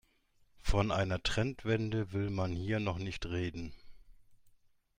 [0.63, 3.71] Von einer Trendwende will man hier noch nicht reden.